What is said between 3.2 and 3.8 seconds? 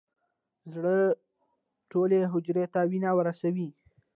رسوي.